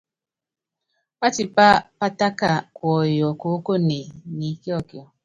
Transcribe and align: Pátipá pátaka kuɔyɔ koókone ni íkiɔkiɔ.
Pátipá 1.19 1.67
pátaka 1.99 2.49
kuɔyɔ 2.77 3.27
koókone 3.41 3.99
ni 4.37 4.47
íkiɔkiɔ. 4.53 5.03